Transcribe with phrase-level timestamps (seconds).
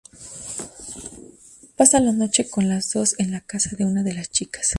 [1.77, 4.69] Pasan la noche con las dos en la casa de una de las chicas.